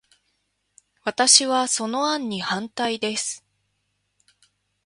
[1.03, 3.45] 私は、その案に反対です。